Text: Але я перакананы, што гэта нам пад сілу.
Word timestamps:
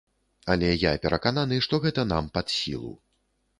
Але 0.53 0.69
я 0.83 0.93
перакананы, 1.03 1.61
што 1.67 1.81
гэта 1.85 2.09
нам 2.15 2.33
пад 2.39 2.57
сілу. 2.57 2.93